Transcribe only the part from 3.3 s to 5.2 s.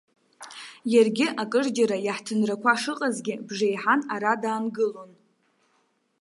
бжеиҳан ара даангылон.